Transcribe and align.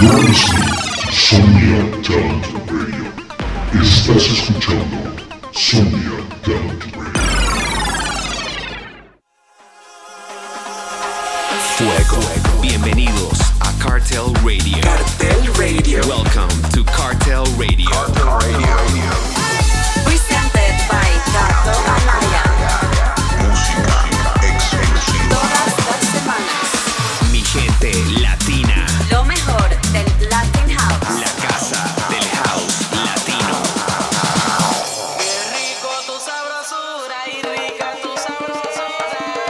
You're 0.00 0.10
Talent 2.02 2.46
Radio. 2.70 3.12
Estás 3.80 4.24
escuchando 4.26 4.96
Sonia 5.52 6.16
Talent 6.42 6.84
Radio. 6.96 7.12
Fuego. 11.76 12.20
Bienvenidos 12.62 13.38
a 13.60 13.72
Cartel 13.78 14.32
Radio. 14.42 14.80
Cartel 14.80 15.54
Radio. 15.58 16.00
Welcome 16.08 16.48
to 16.72 16.84
Cartel 16.84 17.44
Radio. 17.58 17.90
Presented 20.04 20.74
by 20.88 21.10
Gato 21.32 21.74
Anaya. 21.86 22.44
Todas 25.28 25.76
las 25.86 26.00
semanas. 26.10 27.30
Mi 27.30 27.42
gente 27.42 27.92
latina. 28.20 28.91
Lo 29.12 29.24
mejor 29.24 29.68
del 29.92 30.06
Latin 30.30 30.70
House. 30.70 31.20
La 31.20 31.30
casa 31.46 31.94
del 32.08 32.26
house 32.40 32.88
latino. 33.04 33.56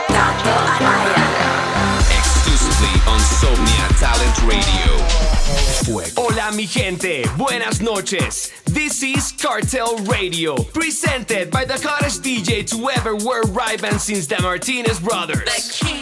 Gato 0.09 0.51
Anaya. 0.51 1.25
Exclusively 2.11 2.95
on 3.07 3.21
Somnia 3.21 3.89
Talent 4.01 4.37
Radio. 4.51 4.83
Hola 6.17 6.51
mi 6.53 6.67
gente, 6.67 7.23
buenas 7.37 7.81
noches. 7.81 8.51
This 8.65 9.03
is 9.03 9.33
Cartel 9.33 9.97
Radio, 10.07 10.57
presented 10.73 11.51
by 11.51 11.65
the 11.65 11.79
hottest 11.87 12.23
DJ 12.23 12.65
to 12.71 12.91
ever 12.91 13.15
wear 13.15 13.43
Ray-Ban 13.43 13.99
since 13.99 14.27
the 14.27 14.41
Martinez 14.43 14.99
brothers. 14.99 15.45
The 15.45 15.85
king 15.85 16.02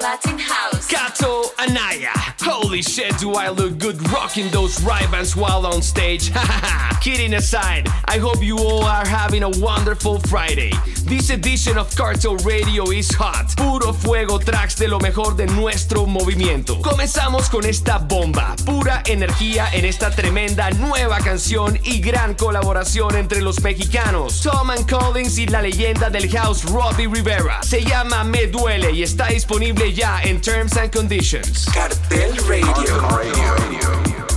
Latin 0.00 0.38
House. 0.38 0.86
Kato 0.86 1.42
Anaya. 1.58 2.12
Holy 2.40 2.80
shit, 2.80 3.16
do 3.18 3.34
I 3.34 3.50
look 3.50 3.78
good 3.78 4.00
rocking 4.10 4.48
those 4.50 4.82
Ray-Bans 4.82 5.36
while 5.36 5.66
on 5.66 5.82
stage? 5.82 6.32
Kidding 7.02 7.34
aside, 7.34 7.86
I 8.06 8.18
hope 8.18 8.42
you 8.42 8.56
all 8.58 8.84
are 8.84 9.06
having 9.06 9.42
a 9.42 9.50
wonderful 9.50 10.18
Friday. 10.20 10.72
This 11.04 11.30
edition 11.30 11.76
of 11.76 11.94
Cartel 11.96 12.36
Radio 12.38 12.90
is 12.90 13.10
hot. 13.14 13.54
Puro 13.56 13.92
fuego 13.92 14.38
tracks 14.38 14.76
de 14.76 14.88
lo 14.88 14.98
mejor 15.00 15.36
de 15.36 15.46
nuestro 15.46 16.06
movimiento. 16.06 16.80
Comenzamos 16.80 17.50
con 17.50 17.66
esta 17.66 17.98
bomba, 17.98 18.54
pura 18.64 19.02
energía 19.06 19.68
en 19.72 19.84
esta 19.84 20.10
tremenda 20.10 20.70
nueva 20.70 21.18
canción 21.18 21.78
y 21.84 22.00
gran 22.00 22.34
colaboración 22.34 23.16
entre 23.16 23.42
los 23.42 23.60
mexicanos 23.62 24.40
Tom 24.42 24.70
and 24.70 24.88
Collins 24.88 25.38
y 25.38 25.46
la 25.46 25.60
leyenda 25.62 26.10
del 26.10 26.30
house 26.30 26.64
Robbie 26.64 27.08
Rivera. 27.08 27.62
Se 27.62 27.82
llama 27.82 28.24
Me 28.24 28.46
Duele 28.46 28.92
y 28.92 29.02
está 29.02 29.26
disponible 29.26 29.89
ya 29.94 30.20
en 30.22 30.40
Terms 30.40 30.76
and 30.76 30.92
Conditions. 30.92 31.64
Cartel 31.66 32.32
Radio. 32.46 32.96
Love 32.96 34.29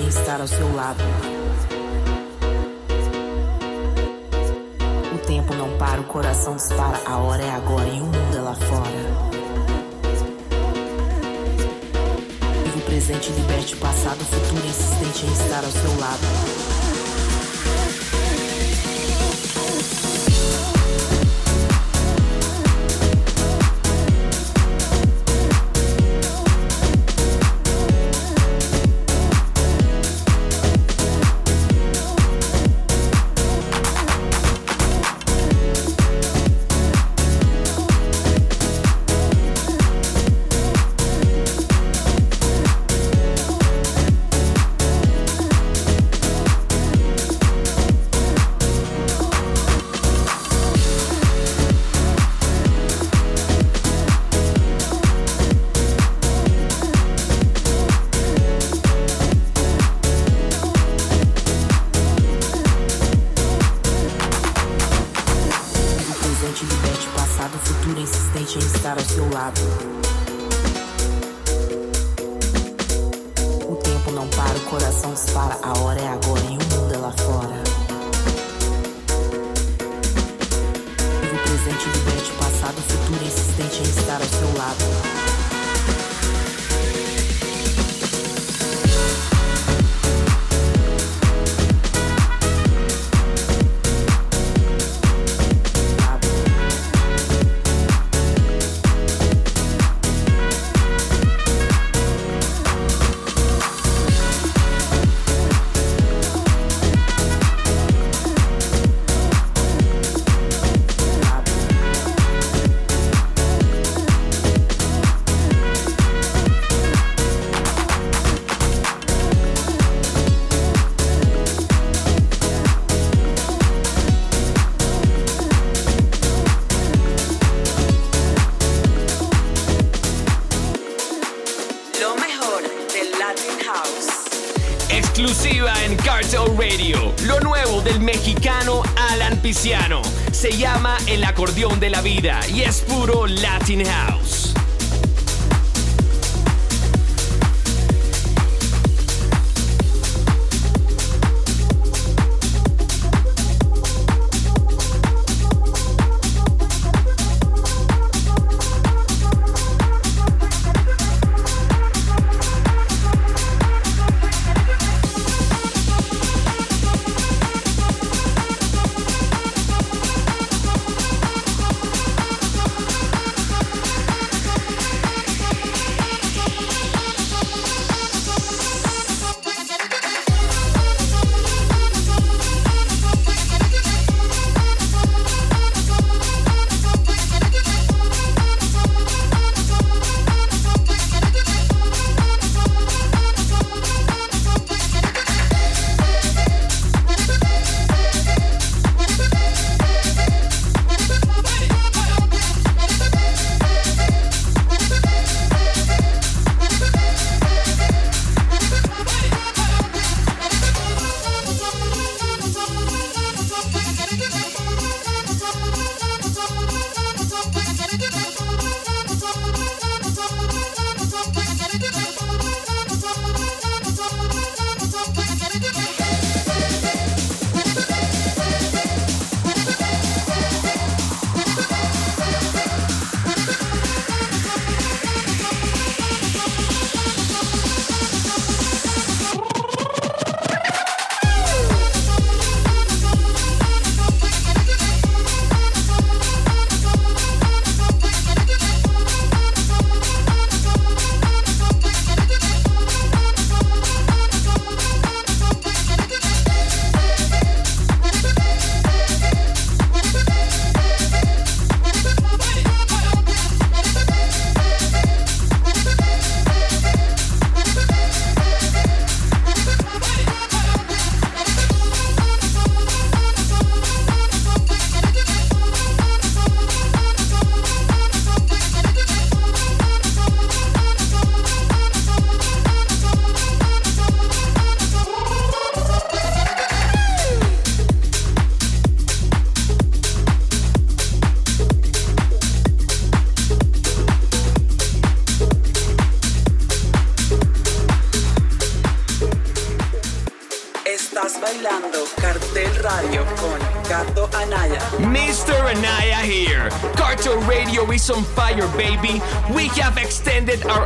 em 0.00 0.06
estar 0.06 0.40
ao 0.40 0.46
seu 0.46 0.74
lado. 0.74 1.02
coração 6.12 6.56
dispara, 6.56 7.00
a 7.06 7.16
hora 7.16 7.42
é 7.42 7.50
agora 7.50 7.88
e 7.88 8.00
o 8.00 8.04
mundo 8.04 8.36
é 8.36 8.40
lá 8.40 8.54
fora. 8.54 8.90
Vive 12.64 12.78
o 12.78 12.82
presente, 12.82 13.32
liberte 13.32 13.74
o 13.74 13.78
passado, 13.78 14.20
o 14.20 14.24
futuro 14.24 14.66
insistente 14.66 15.26
em 15.26 15.32
estar 15.32 15.64
ao 15.64 15.70
seu 15.70 15.98
lado. 15.98 16.51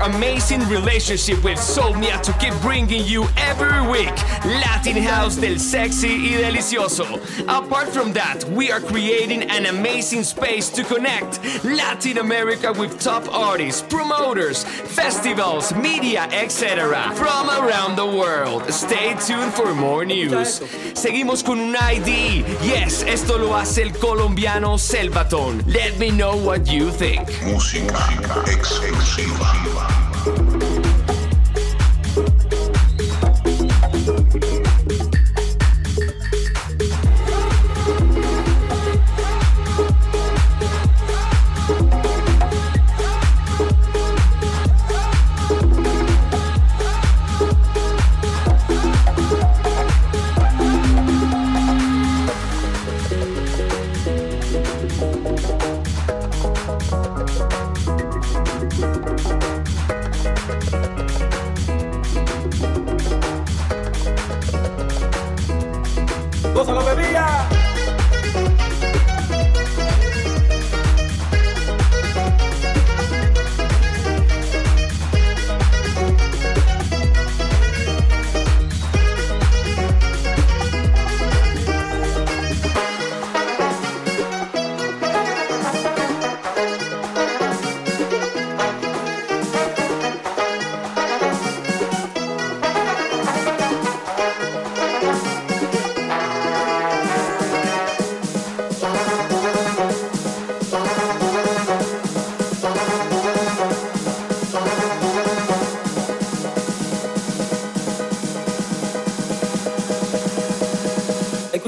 Amazing 0.06 0.60
relationship 0.68 1.42
with 1.42 1.58
Somnia 1.58 2.20
to 2.22 2.32
keep 2.34 2.54
bringing 2.60 3.04
you 3.04 3.26
every 3.36 3.80
week 3.90 4.14
Latin 4.44 5.02
House 5.02 5.36
del 5.36 5.58
sexy 5.58 6.08
y 6.08 6.36
delicioso. 6.42 7.06
Apart 7.48 7.88
from 7.88 8.12
that, 8.12 8.44
we 8.50 8.70
are 8.70 8.80
creating 8.80 9.42
an 9.50 9.66
amazing 9.66 10.22
space 10.22 10.68
to 10.70 10.84
connect 10.84 11.40
Latin 11.64 12.18
America 12.18 12.72
with 12.72 13.00
top 13.00 13.24
artists, 13.32 13.82
promoters, 13.82 14.62
festivals, 14.64 15.74
media, 15.74 16.28
etc. 16.30 17.12
from 17.16 17.50
around 17.50 17.96
the 17.96 18.06
world. 18.06 18.62
Stay 18.72 19.14
tuned 19.26 19.52
for 19.54 19.74
more 19.74 20.04
news. 20.04 20.60
Seguimos 20.94 21.42
con 21.44 21.58
un 21.58 21.74
ID. 21.74 22.44
Yes, 22.62 23.02
esto 23.02 23.38
lo 23.38 23.56
hace 23.56 23.82
el 23.82 23.92
colombiano 23.92 24.78
Selvatón. 24.78 25.64
Let 25.66 25.98
me 25.98 26.10
know 26.10 26.36
what 26.36 26.66
you 26.68 26.90
think. 26.90 27.28
Música 27.42 27.98
exclusiva. 28.46 29.95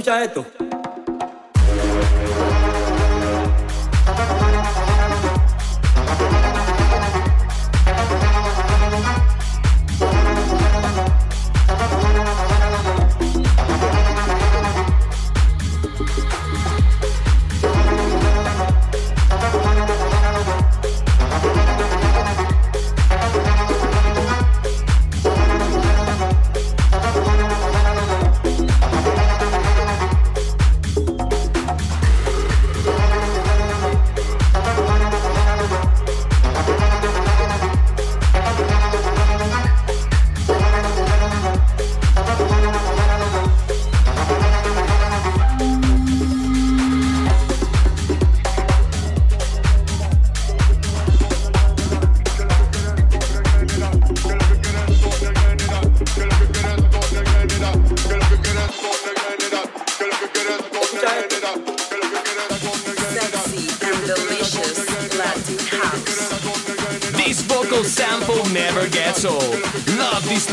चाहे 0.08 0.26
तो। 0.26 0.67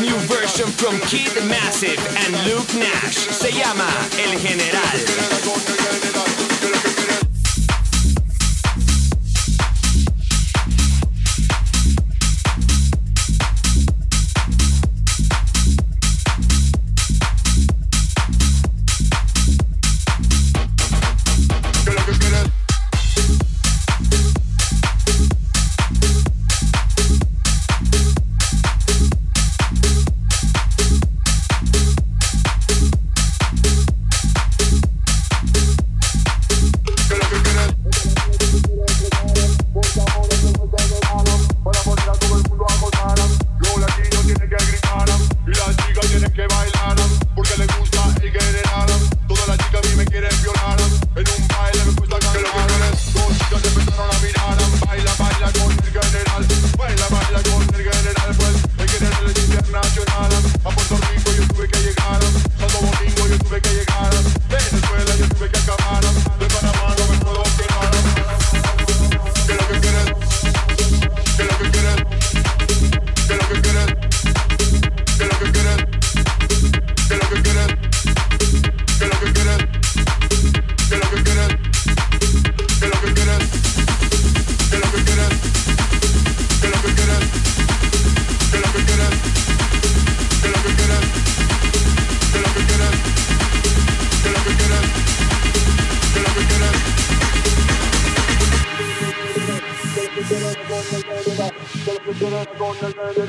new 0.00 0.16
version 0.26 0.66
from 0.66 0.98
Kid 1.00 1.32
Massive 1.46 1.98
and 2.24 2.34
Luke 2.46 2.72
Nash. 2.74 3.16
Se 3.16 3.50
llama 3.52 3.88
El 4.18 4.38
General. 4.38 5.75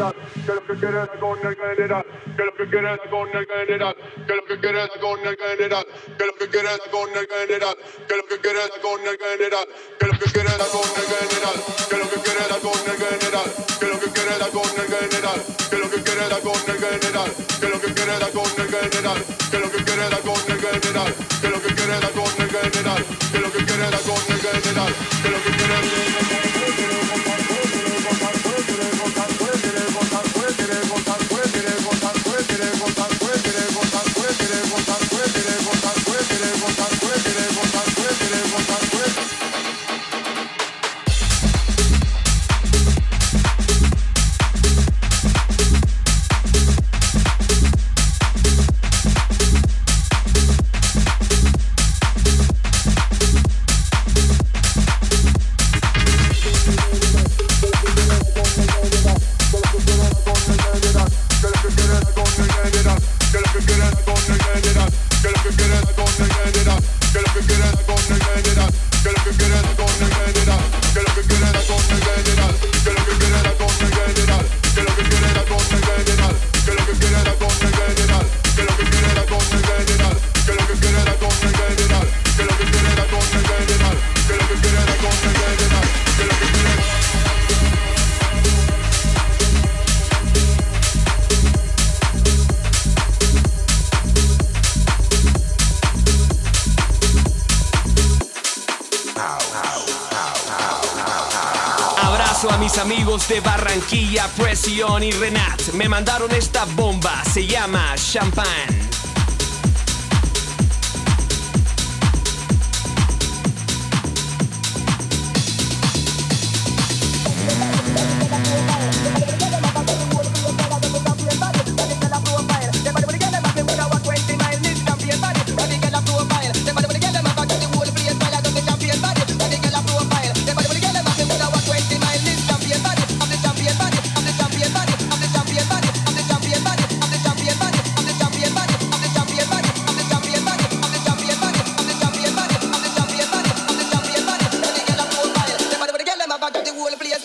up, 0.07 0.15
get 0.45 0.57
up, 0.57 0.67
get 0.79 0.93
up, 0.95 1.19
go 1.19 1.33
and 1.33 1.41
get 1.41 1.79
it 1.79 1.91
up. 1.91 2.05
Get 2.37 2.47
up, 2.47 2.71
get 2.71 2.85
up, 2.85 3.11
go 3.11 3.23
and 3.23 3.47
get 3.47 3.69
it 3.69 3.81
up. 3.81 3.97
Get 4.27 4.37
up, 4.37 4.61
get 4.61 4.75
up, 4.75 5.01
go 5.01 5.15
and 5.15 5.23
get 5.23 5.59
it 5.59 5.73
up. 5.73 5.85
Get 6.17 6.27
up, 6.27 6.51
get 6.51 6.65
up, 6.65 6.91
go 6.91 7.03
and 7.03 7.13
get 7.13 7.51
it 7.51 7.63
up. 7.63 7.77
Get 8.07 8.19
up, 8.19 8.29
get 8.43 8.55
up, 8.55 8.71
go 8.81 8.95
and 8.95 9.03
get 9.03 9.41
it 9.41 9.53
up. 9.53 9.67
Get 9.99 10.09
up, 10.09 10.19
get 10.23 10.47
up, 10.47 10.71
go 10.71 10.79
and 10.79 11.07
get 11.07 11.31
it 11.31 11.43
up. 11.43 11.59
Get 11.89 12.01
up, 12.01 12.23
get 12.23 12.39
up, 12.39 12.63
go 12.63 12.71
and 12.71 12.99
get 12.99 13.23
it 13.23 13.35
up. 13.35 13.47
Get 13.77 13.91
up, 13.91 14.03
get 14.07 14.41
up, 14.41 14.53
go 14.53 14.61
and 14.63 14.87
get 14.87 15.13
it 15.13 15.25
up. 15.25 15.41
Get 15.57 15.83
up, 15.83 15.91
get 15.91 16.21
up, 16.21 16.43
go 16.43 16.53
and 16.53 16.79
get 16.79 17.03
it 17.03 17.15
up. 17.15 17.31
Get 17.57 17.73
up, 17.73 17.83
get 17.83 18.09
up, 18.09 18.33
go 18.33 18.43
and 18.47 18.69
get 18.71 18.87
it 18.87 19.05
up. 19.05 19.21
Get 19.27 19.63
up, 19.63 19.73
get 19.73 19.91
up, 19.97 20.23
go 20.23 20.33
and 20.37 20.61
get 20.61 20.85
it 20.85 20.95
up. 20.95 21.11
Get 21.41 21.53
up, 21.53 21.63
get 21.63 21.91
up, 21.91 22.13
go 22.15 22.23
and 22.23 22.47
get 22.47 22.47
it 22.47 22.47
up. 22.47 22.47
Get 22.47 22.47
up, 22.47 22.47
get 22.47 22.47
up, 22.47 22.47
go 22.47 22.47
and 22.47 22.51
get 22.51 22.75
it 22.75 22.87
up. 22.87 23.03
Get 23.31 23.43
up, 23.43 23.53
get 23.53 23.93
up, 23.93 24.05
go 24.05 24.15
and 24.15 24.41
get 24.41 24.65
it 24.65 24.77
up. 24.77 26.46
Mis 102.59 102.77
amigos 102.79 103.27
de 103.27 103.39
Barranquilla, 103.39 104.27
Presión 104.35 105.03
y 105.03 105.11
Renat 105.11 105.73
me 105.73 105.87
mandaron 105.87 106.31
esta 106.31 106.65
bomba, 106.65 107.23
se 107.23 107.45
llama 107.45 107.93
Champagne. 107.95 108.76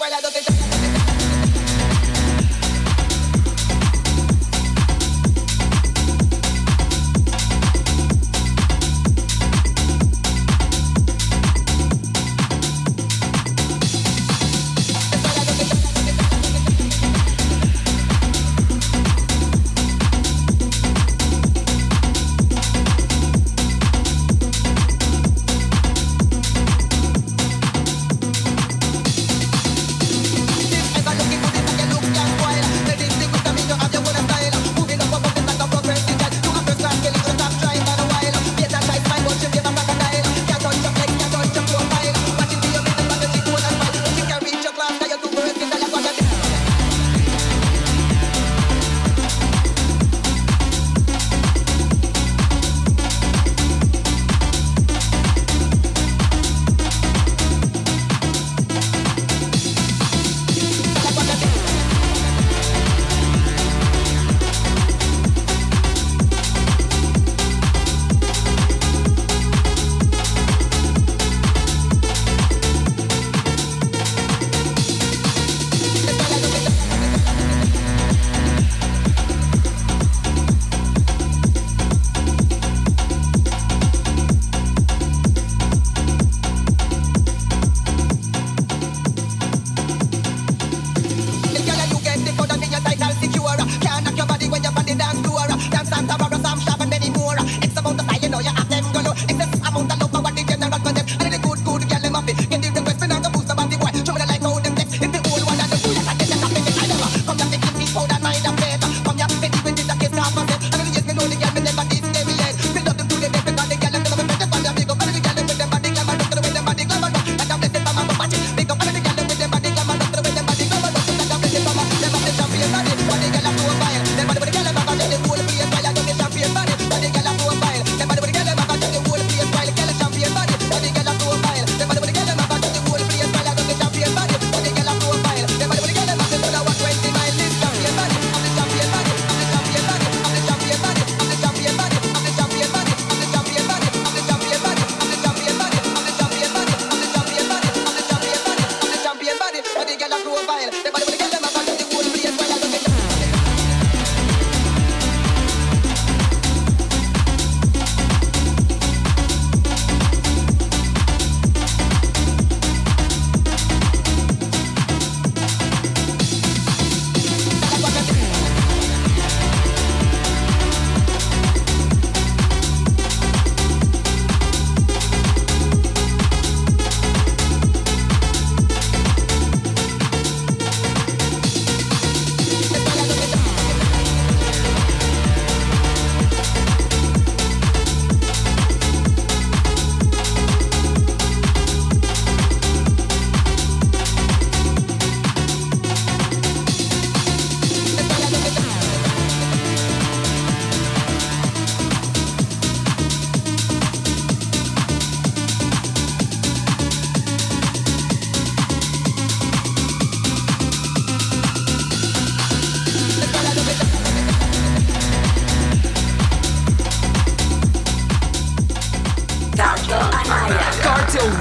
bailado 0.02 0.32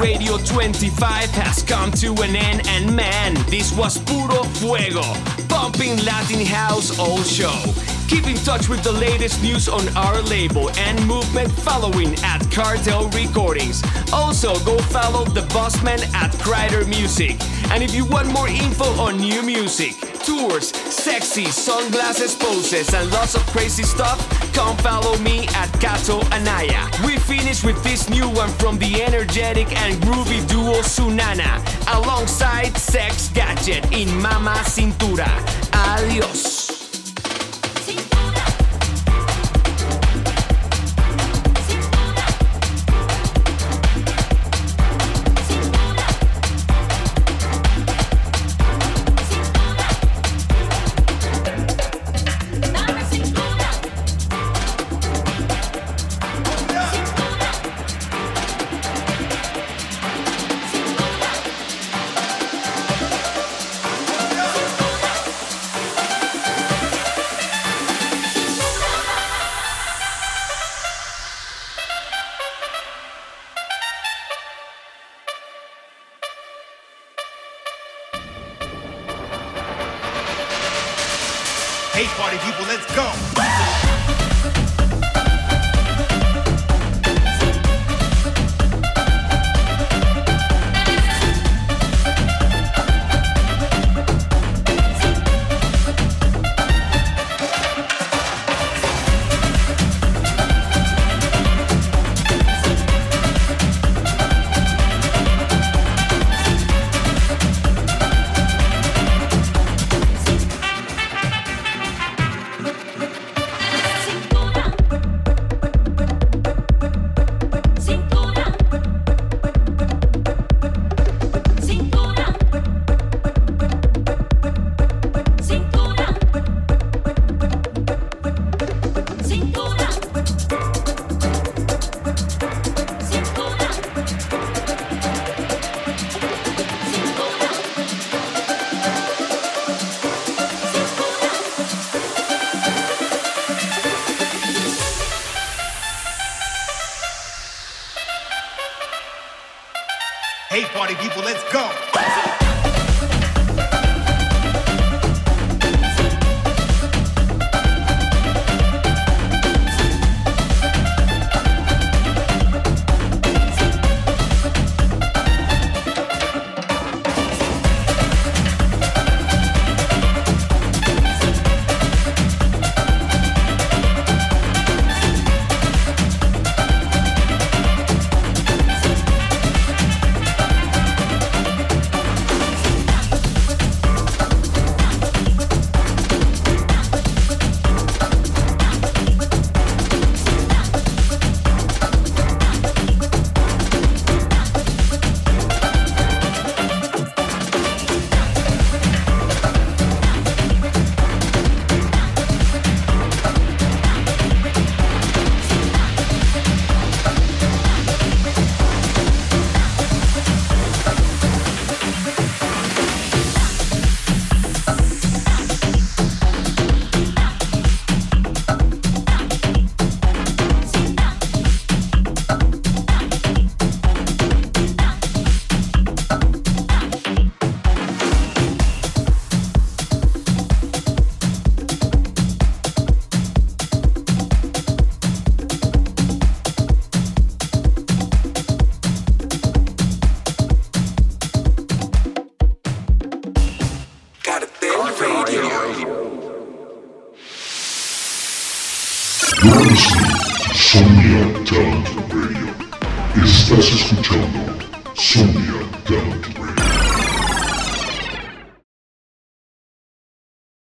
esto. 0.03 0.37
25 0.45 1.29
has 1.31 1.63
come 1.63 1.91
to 1.91 2.13
an 2.21 2.35
end, 2.35 2.67
and 2.67 2.95
man, 2.95 3.33
this 3.49 3.71
was 3.75 3.97
puro 3.99 4.43
fuego, 4.43 5.01
pumping 5.47 5.97
Latin 6.03 6.45
house 6.45 6.97
all 6.99 7.21
show. 7.23 7.53
Keep 8.07 8.27
in 8.27 8.35
touch 8.35 8.67
with 8.67 8.83
the 8.83 8.91
latest 8.91 9.41
news 9.41 9.69
on 9.69 9.87
our 9.95 10.21
label 10.23 10.69
and 10.71 11.05
movement 11.07 11.51
following 11.51 12.13
at 12.23 12.39
Cartel 12.51 13.07
Recordings. 13.09 13.81
Also, 14.11 14.59
go 14.65 14.77
follow 14.79 15.23
the 15.23 15.41
Bossman 15.53 16.01
at 16.13 16.31
Crider 16.39 16.85
Music. 16.85 17.37
And 17.71 17.81
if 17.81 17.95
you 17.95 18.03
want 18.05 18.27
more 18.33 18.49
info 18.49 18.85
on 18.99 19.17
new 19.17 19.41
music, 19.41 20.10
tours, 20.23 20.67
sexy 20.91 21.45
sunglasses 21.45 22.35
poses, 22.35 22.93
and 22.93 23.11
lots 23.11 23.35
of 23.35 23.45
crazy 23.47 23.83
stuff, 23.83 24.19
come 24.53 24.75
follow 24.77 25.17
me 25.19 25.47
at 25.55 25.69
Gato 25.79 26.19
Anaya. 26.31 26.89
We 27.05 27.17
finish 27.17 27.63
with 27.63 27.81
this 27.83 28.09
new 28.09 28.29
one 28.29 28.49
from 28.49 28.77
the 28.77 29.03
energetic 29.03 29.67
and 29.81 29.95
groovy 30.01 30.47
duo 30.47 30.81
Sunana, 30.81 31.61
alongside 31.95 32.77
Sex 32.77 33.29
Gadget 33.29 33.91
in 33.91 34.09
Mama 34.21 34.55
Cintura. 34.65 35.29
Adios. 35.73 36.60